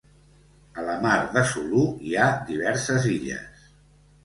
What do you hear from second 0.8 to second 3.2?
A la mar de Sulu hi ha diverses